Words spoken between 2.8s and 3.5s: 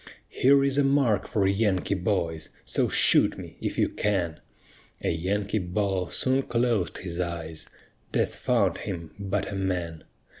shoot